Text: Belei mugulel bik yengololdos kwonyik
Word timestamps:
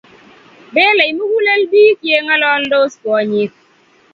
Belei 0.73 1.11
mugulel 1.17 1.61
bik 1.71 1.99
yengololdos 2.09 2.93
kwonyik 3.01 3.53